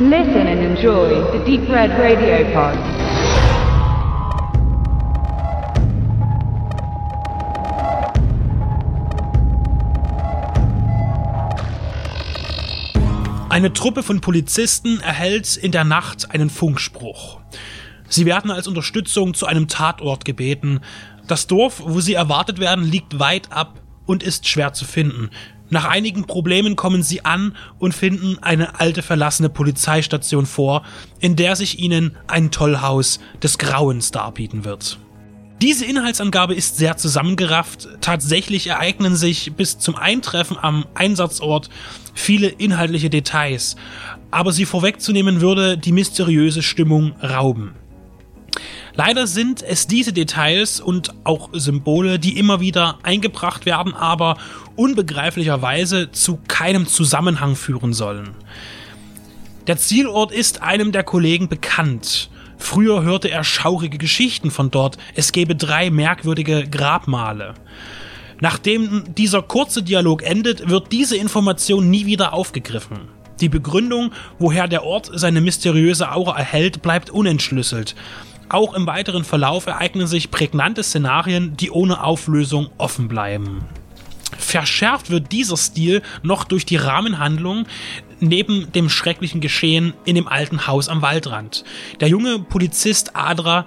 Listen 0.00 0.46
and 0.46 0.60
enjoy 0.60 1.08
the 1.32 1.44
Deep 1.44 1.68
Red 1.68 1.90
Radio 1.98 2.44
Pod. 2.52 2.78
Eine 13.48 13.72
Truppe 13.72 14.04
von 14.04 14.20
Polizisten 14.20 15.00
erhält 15.00 15.56
in 15.56 15.72
der 15.72 15.82
Nacht 15.82 16.30
einen 16.30 16.48
Funkspruch. 16.48 17.40
Sie 18.08 18.24
werden 18.24 18.52
als 18.52 18.68
Unterstützung 18.68 19.34
zu 19.34 19.46
einem 19.46 19.66
Tatort 19.66 20.24
gebeten. 20.24 20.78
Das 21.26 21.48
Dorf, 21.48 21.82
wo 21.84 21.98
sie 21.98 22.14
erwartet 22.14 22.60
werden, 22.60 22.84
liegt 22.84 23.18
weit 23.18 23.50
ab 23.50 23.80
und 24.06 24.22
ist 24.22 24.46
schwer 24.46 24.72
zu 24.72 24.84
finden. 24.84 25.30
Nach 25.70 25.84
einigen 25.84 26.24
Problemen 26.24 26.76
kommen 26.76 27.02
sie 27.02 27.24
an 27.24 27.54
und 27.78 27.94
finden 27.94 28.38
eine 28.40 28.80
alte 28.80 29.02
verlassene 29.02 29.48
Polizeistation 29.48 30.46
vor, 30.46 30.82
in 31.20 31.36
der 31.36 31.56
sich 31.56 31.78
ihnen 31.78 32.16
ein 32.26 32.50
Tollhaus 32.50 33.20
des 33.42 33.58
Grauens 33.58 34.10
darbieten 34.10 34.64
wird. 34.64 34.98
Diese 35.60 35.84
Inhaltsangabe 35.84 36.54
ist 36.54 36.76
sehr 36.76 36.96
zusammengerafft. 36.96 37.88
Tatsächlich 38.00 38.68
ereignen 38.68 39.16
sich 39.16 39.54
bis 39.54 39.78
zum 39.78 39.96
Eintreffen 39.96 40.56
am 40.56 40.86
Einsatzort 40.94 41.68
viele 42.14 42.46
inhaltliche 42.46 43.10
Details, 43.10 43.74
aber 44.30 44.52
sie 44.52 44.66
vorwegzunehmen 44.66 45.40
würde 45.40 45.76
die 45.76 45.92
mysteriöse 45.92 46.62
Stimmung 46.62 47.12
rauben. 47.20 47.74
Leider 48.98 49.28
sind 49.28 49.62
es 49.62 49.86
diese 49.86 50.12
Details 50.12 50.80
und 50.80 51.14
auch 51.22 51.50
Symbole, 51.52 52.18
die 52.18 52.36
immer 52.36 52.58
wieder 52.58 52.98
eingebracht 53.04 53.64
werden, 53.64 53.94
aber 53.94 54.36
unbegreiflicherweise 54.74 56.10
zu 56.10 56.40
keinem 56.48 56.88
Zusammenhang 56.88 57.54
führen 57.54 57.92
sollen. 57.92 58.30
Der 59.68 59.76
Zielort 59.76 60.32
ist 60.32 60.62
einem 60.62 60.90
der 60.90 61.04
Kollegen 61.04 61.48
bekannt. 61.48 62.28
Früher 62.56 63.04
hörte 63.04 63.30
er 63.30 63.44
schaurige 63.44 63.98
Geschichten 63.98 64.50
von 64.50 64.72
dort. 64.72 64.98
Es 65.14 65.30
gäbe 65.30 65.54
drei 65.54 65.90
merkwürdige 65.90 66.68
Grabmale. 66.68 67.54
Nachdem 68.40 69.04
dieser 69.14 69.42
kurze 69.42 69.84
Dialog 69.84 70.24
endet, 70.24 70.68
wird 70.68 70.90
diese 70.90 71.16
Information 71.16 71.88
nie 71.88 72.06
wieder 72.06 72.32
aufgegriffen. 72.32 73.02
Die 73.40 73.48
Begründung, 73.48 74.10
woher 74.40 74.66
der 74.66 74.82
Ort 74.82 75.08
seine 75.14 75.40
mysteriöse 75.40 76.10
Aura 76.10 76.36
erhält, 76.36 76.82
bleibt 76.82 77.10
unentschlüsselt. 77.10 77.94
Auch 78.50 78.74
im 78.74 78.86
weiteren 78.86 79.24
Verlauf 79.24 79.66
ereignen 79.66 80.06
sich 80.06 80.30
prägnante 80.30 80.82
Szenarien, 80.82 81.56
die 81.56 81.70
ohne 81.70 82.02
Auflösung 82.02 82.70
offen 82.78 83.08
bleiben. 83.08 83.64
Verschärft 84.38 85.10
wird 85.10 85.32
dieser 85.32 85.56
Stil 85.56 86.02
noch 86.22 86.44
durch 86.44 86.64
die 86.64 86.76
Rahmenhandlung 86.76 87.66
neben 88.20 88.72
dem 88.72 88.88
schrecklichen 88.88 89.40
Geschehen 89.40 89.92
in 90.04 90.14
dem 90.14 90.28
alten 90.28 90.66
Haus 90.66 90.88
am 90.88 91.02
Waldrand. 91.02 91.64
Der 92.00 92.08
junge 92.08 92.38
Polizist 92.38 93.14
Adra 93.14 93.66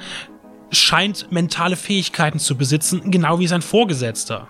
scheint 0.72 1.32
mentale 1.32 1.76
Fähigkeiten 1.76 2.40
zu 2.40 2.56
besitzen, 2.56 3.12
genau 3.12 3.40
wie 3.40 3.48
sein 3.48 3.62
Vorgesetzter. 3.62 4.48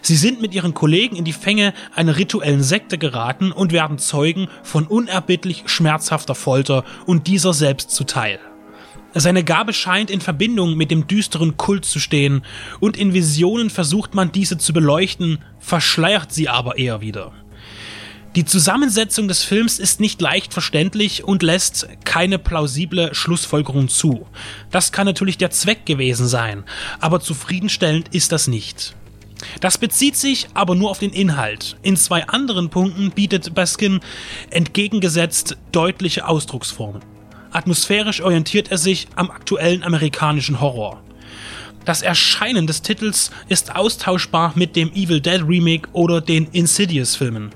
Sie 0.00 0.16
sind 0.16 0.40
mit 0.40 0.54
ihren 0.54 0.72
Kollegen 0.72 1.16
in 1.16 1.24
die 1.24 1.32
Fänge 1.32 1.74
einer 1.94 2.16
rituellen 2.16 2.62
Sekte 2.62 2.96
geraten 2.96 3.52
und 3.52 3.72
werden 3.72 3.98
Zeugen 3.98 4.48
von 4.62 4.86
unerbittlich 4.86 5.64
schmerzhafter 5.66 6.34
Folter 6.34 6.84
und 7.06 7.26
dieser 7.26 7.52
selbst 7.52 7.90
zuteil. 7.90 8.38
Seine 9.14 9.44
Gabe 9.44 9.72
scheint 9.72 10.10
in 10.10 10.20
Verbindung 10.20 10.76
mit 10.76 10.90
dem 10.90 11.06
düsteren 11.06 11.56
Kult 11.56 11.84
zu 11.84 12.00
stehen, 12.00 12.42
und 12.80 12.96
in 12.96 13.14
Visionen 13.14 13.70
versucht 13.70 14.14
man 14.14 14.32
diese 14.32 14.58
zu 14.58 14.72
beleuchten, 14.72 15.38
verschleiert 15.60 16.32
sie 16.32 16.48
aber 16.48 16.78
eher 16.78 17.00
wieder. 17.00 17.32
Die 18.34 18.44
Zusammensetzung 18.44 19.28
des 19.28 19.44
Films 19.44 19.78
ist 19.78 20.00
nicht 20.00 20.20
leicht 20.20 20.52
verständlich 20.52 21.22
und 21.22 21.44
lässt 21.44 21.86
keine 22.04 22.40
plausible 22.40 23.14
Schlussfolgerung 23.14 23.88
zu. 23.88 24.26
Das 24.72 24.90
kann 24.90 25.06
natürlich 25.06 25.38
der 25.38 25.52
Zweck 25.52 25.86
gewesen 25.86 26.26
sein, 26.26 26.64
aber 26.98 27.20
zufriedenstellend 27.20 28.12
ist 28.12 28.32
das 28.32 28.48
nicht. 28.48 28.96
Das 29.60 29.78
bezieht 29.78 30.16
sich 30.16 30.48
aber 30.54 30.74
nur 30.74 30.90
auf 30.90 30.98
den 30.98 31.12
Inhalt. 31.12 31.76
In 31.82 31.96
zwei 31.96 32.26
anderen 32.26 32.70
Punkten 32.70 33.12
bietet 33.12 33.54
Baskin 33.54 34.00
entgegengesetzt 34.50 35.56
deutliche 35.70 36.26
Ausdrucksformen. 36.26 37.13
Atmosphärisch 37.54 38.20
orientiert 38.20 38.72
er 38.72 38.78
sich 38.78 39.06
am 39.14 39.30
aktuellen 39.30 39.84
amerikanischen 39.84 40.60
Horror. 40.60 41.00
Das 41.84 42.02
Erscheinen 42.02 42.66
des 42.66 42.82
Titels 42.82 43.30
ist 43.48 43.76
austauschbar 43.76 44.54
mit 44.56 44.74
dem 44.74 44.92
Evil 44.92 45.20
Dead 45.20 45.40
Remake 45.46 45.88
oder 45.92 46.20
den 46.20 46.48
Insidious 46.50 47.14
Filmen. 47.14 47.50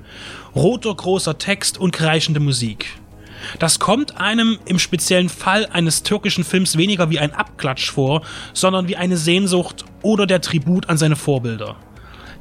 Roter 0.55 0.95
großer 0.95 1.37
Text 1.37 1.77
und 1.77 1.91
kreischende 1.91 2.39
Musik. 2.39 2.85
Das 3.59 3.79
kommt 3.79 4.17
einem 4.21 4.57
im 4.65 4.79
speziellen 4.79 5.27
Fall 5.27 5.65
eines 5.65 6.03
türkischen 6.03 6.45
Films 6.45 6.77
weniger 6.77 7.09
wie 7.09 7.19
ein 7.19 7.33
Abklatsch 7.33 7.91
vor, 7.91 8.21
sondern 8.53 8.87
wie 8.87 8.95
eine 8.95 9.17
Sehnsucht 9.17 9.83
oder 10.01 10.25
der 10.25 10.39
Tribut 10.39 10.87
an 10.87 10.97
seine 10.97 11.17
Vorbilder. 11.17 11.75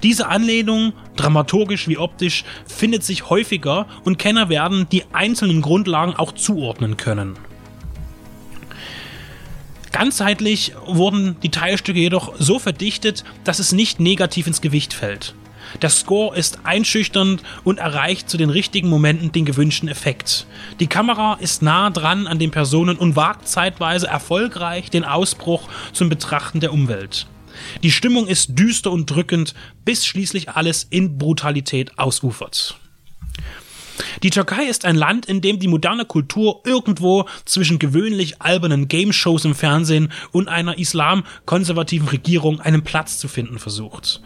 Diese 0.05 0.29
Anlehnung, 0.29 0.93
dramaturgisch 1.17 1.89
wie 1.89 1.99
optisch, 1.99 2.45
findet 2.67 3.03
sich 3.03 3.31
häufiger 3.31 3.87
und 4.05 4.17
Kenner 4.17 4.49
werden 4.49 4.87
die 4.93 5.03
einzelnen 5.13 5.61
Grundlagen 5.61 6.15
auch 6.15 6.31
zuordnen 6.31 6.97
können. 6.97 7.37
Ganzheitlich 9.99 10.75
wurden 10.87 11.35
die 11.43 11.51
Teilstücke 11.51 11.99
jedoch 11.99 12.33
so 12.39 12.61
verdichtet, 12.61 13.25
dass 13.43 13.59
es 13.59 13.73
nicht 13.73 13.99
negativ 13.99 14.47
ins 14.47 14.61
Gewicht 14.61 14.95
fällt. 14.95 15.35
Der 15.83 15.91
Score 15.91 16.37
ist 16.37 16.61
einschüchternd 16.63 17.43
und 17.65 17.81
erreicht 17.81 18.31
zu 18.31 18.37
den 18.37 18.49
richtigen 18.49 18.89
Momenten 18.91 19.33
den 19.33 19.45
gewünschten 19.45 19.89
Effekt. 19.89 20.47
Die 20.79 20.87
Kamera 20.87 21.35
ist 21.41 21.63
nah 21.63 21.91
dran 21.91 22.29
an 22.29 22.39
den 22.39 22.53
Personen 22.53 22.97
und 22.97 23.17
wagt 23.17 23.49
zeitweise 23.49 24.07
erfolgreich 24.07 24.89
den 24.89 25.03
Ausbruch 25.03 25.69
zum 25.93 26.09
Betrachten 26.09 26.61
der 26.61 26.73
Umwelt. 26.73 27.27
Die 27.83 27.91
Stimmung 27.91 28.29
ist 28.29 28.57
düster 28.57 28.93
und 28.93 29.11
drückend, 29.11 29.53
bis 29.85 30.07
schließlich 30.07 30.51
alles 30.51 30.87
in 30.89 31.19
Brutalität 31.19 31.99
ausufert. 31.99 32.79
Die 34.23 34.31
Türkei 34.31 34.65
ist 34.65 34.85
ein 34.85 34.97
Land, 34.97 35.27
in 35.27 35.41
dem 35.41 35.61
die 35.61 35.69
moderne 35.69 36.05
Kultur 36.05 36.61
irgendwo 36.65 37.27
zwischen 37.45 37.79
gewöhnlich 37.79 38.43
albernen 38.43 38.89
Game-Shows 38.89 39.45
im 39.45 39.55
Fernsehen 39.55 40.11
und 40.33 40.49
einer 40.49 40.77
islamkonservativen 40.77 42.09
Regierung 42.09 42.61
einen 42.61 42.83
Platz 42.83 43.19
zu 43.19 43.29
finden 43.29 43.61
versucht. 43.61 44.21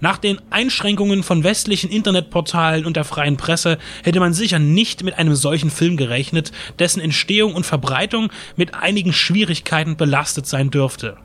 Nach 0.00 0.18
den 0.18 0.40
Einschränkungen 0.50 1.22
von 1.22 1.44
westlichen 1.44 1.88
Internetportalen 1.88 2.84
und 2.84 2.96
der 2.96 3.04
freien 3.04 3.36
Presse 3.36 3.78
hätte 4.02 4.18
man 4.18 4.34
sicher 4.34 4.58
nicht 4.58 5.04
mit 5.04 5.16
einem 5.16 5.36
solchen 5.36 5.70
Film 5.70 5.96
gerechnet, 5.96 6.50
dessen 6.80 7.00
Entstehung 7.00 7.54
und 7.54 7.64
Verbreitung 7.64 8.32
mit 8.56 8.74
einigen 8.74 9.12
Schwierigkeiten 9.12 9.96
belastet 9.96 10.48
sein 10.48 10.70
dürfte. 10.70 11.18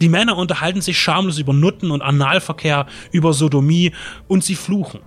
Die 0.00 0.08
Männer 0.08 0.36
unterhalten 0.36 0.80
sich 0.80 1.00
schamlos 1.00 1.38
über 1.38 1.52
Nutten 1.52 1.90
und 1.90 2.02
Analverkehr, 2.02 2.86
über 3.10 3.32
Sodomie 3.32 3.90
und 4.28 4.44
sie 4.44 4.54
fluchen. 4.54 5.00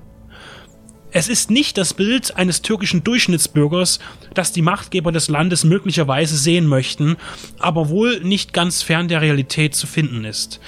Es 1.11 1.27
ist 1.27 1.49
nicht 1.49 1.77
das 1.77 1.95
Bild 1.95 2.35
eines 2.35 2.61
türkischen 2.61 3.03
Durchschnittsbürgers, 3.03 3.99
das 4.35 4.51
die 4.51 4.61
Machtgeber 4.61 5.11
des 5.11 5.27
Landes 5.27 5.63
möglicherweise 5.63 6.37
sehen 6.37 6.67
möchten, 6.67 7.17
aber 7.57 7.89
wohl 7.89 8.19
nicht 8.21 8.53
ganz 8.53 8.83
fern 8.83 9.07
der 9.07 9.21
Realität 9.21 9.73
zu 9.73 9.87
finden 9.87 10.23
ist. 10.23 10.59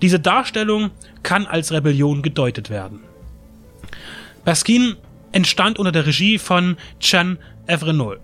Diese 0.00 0.20
Darstellung 0.20 0.90
kann 1.24 1.46
als 1.46 1.72
Rebellion 1.72 2.22
gedeutet 2.22 2.70
werden. 2.70 3.00
Baskin 4.44 4.96
entstand 5.32 5.78
unter 5.80 5.92
der 5.92 6.06
Regie 6.06 6.38
von 6.38 6.76
Chan 7.00 7.38
Evrenol. 7.66 8.20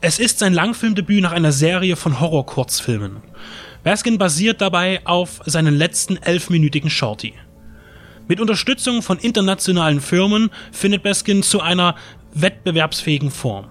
Es 0.00 0.18
ist 0.18 0.40
sein 0.40 0.54
Langfilmdebüt 0.54 1.22
nach 1.22 1.32
einer 1.32 1.52
Serie 1.52 1.94
von 1.94 2.18
Horror-Kurzfilmen. 2.18 3.18
Baskin 3.84 4.18
basiert 4.18 4.60
dabei 4.60 5.00
auf 5.06 5.40
seinen 5.46 5.76
letzten 5.76 6.16
elfminütigen 6.16 6.90
Shorty. 6.90 7.34
Mit 8.30 8.40
Unterstützung 8.40 9.02
von 9.02 9.18
internationalen 9.18 10.00
Firmen 10.00 10.50
findet 10.70 11.02
Baskin 11.02 11.42
zu 11.42 11.60
einer 11.60 11.96
wettbewerbsfähigen 12.32 13.32
Form. 13.32 13.66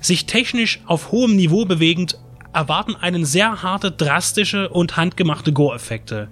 Sich 0.00 0.24
technisch 0.24 0.80
auf 0.86 1.12
hohem 1.12 1.36
Niveau 1.36 1.66
bewegend 1.66 2.18
erwarten 2.54 2.96
einen 2.96 3.26
sehr 3.26 3.62
harte, 3.62 3.92
drastische 3.92 4.70
und 4.70 4.96
handgemachte 4.96 5.52
Gore-Effekte. 5.52 6.28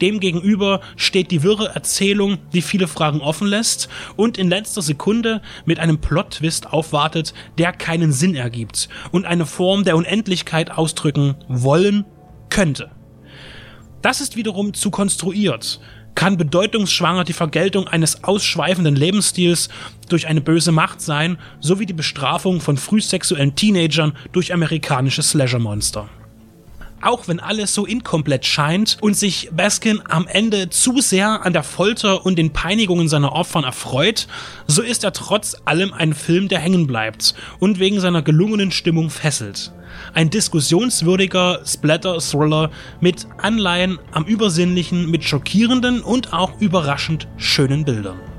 Demgegenüber 0.00 0.80
steht 0.96 1.30
die 1.30 1.44
wirre 1.44 1.72
Erzählung, 1.72 2.38
die 2.52 2.62
viele 2.62 2.88
Fragen 2.88 3.20
offen 3.20 3.46
lässt 3.46 3.88
und 4.16 4.36
in 4.36 4.48
letzter 4.48 4.82
Sekunde 4.82 5.40
mit 5.64 5.78
einem 5.78 6.00
Plot-Twist 6.00 6.72
aufwartet, 6.72 7.32
der 7.58 7.72
keinen 7.72 8.10
Sinn 8.10 8.34
ergibt 8.34 8.88
und 9.12 9.24
eine 9.24 9.46
Form 9.46 9.84
der 9.84 9.96
Unendlichkeit 9.96 10.72
ausdrücken 10.72 11.36
wollen 11.46 12.06
könnte. 12.50 12.90
Das 14.02 14.20
ist 14.20 14.34
wiederum 14.34 14.74
zu 14.74 14.90
konstruiert, 14.90 15.78
kann 16.14 16.36
bedeutungsschwanger 16.36 17.24
die 17.24 17.32
Vergeltung 17.32 17.88
eines 17.88 18.24
ausschweifenden 18.24 18.96
Lebensstils 18.96 19.68
durch 20.08 20.26
eine 20.26 20.40
böse 20.40 20.72
Macht 20.72 21.00
sein, 21.00 21.38
sowie 21.60 21.86
die 21.86 21.92
Bestrafung 21.92 22.60
von 22.60 22.76
frühsexuellen 22.76 23.54
Teenagern 23.54 24.16
durch 24.32 24.52
amerikanische 24.52 25.22
Slasher-Monster. 25.22 26.08
Auch 27.02 27.26
wenn 27.26 27.40
alles 27.40 27.74
so 27.74 27.84
inkomplett 27.84 28.46
scheint 28.46 28.96
und 29.00 29.16
sich 29.16 29.50
Baskin 29.52 30.00
am 30.08 30.28
Ende 30.28 30.70
zu 30.70 31.00
sehr 31.00 31.44
an 31.44 31.52
der 31.52 31.64
Folter 31.64 32.24
und 32.24 32.36
den 32.36 32.52
Peinigungen 32.52 33.08
seiner 33.08 33.32
Opfern 33.32 33.64
erfreut, 33.64 34.28
so 34.68 34.82
ist 34.82 35.02
er 35.02 35.12
trotz 35.12 35.56
allem 35.64 35.92
ein 35.92 36.14
Film, 36.14 36.48
der 36.48 36.60
hängen 36.60 36.86
bleibt 36.86 37.34
und 37.58 37.80
wegen 37.80 37.98
seiner 37.98 38.22
gelungenen 38.22 38.70
Stimmung 38.70 39.10
fesselt. 39.10 39.72
Ein 40.14 40.30
diskussionswürdiger 40.30 41.60
Splatter-Thriller 41.66 42.70
mit 43.00 43.26
Anleihen 43.36 43.98
am 44.12 44.24
Übersinnlichen, 44.24 45.10
mit 45.10 45.24
schockierenden 45.24 46.02
und 46.02 46.32
auch 46.32 46.60
überraschend 46.60 47.26
schönen 47.36 47.84
Bildern. 47.84 48.31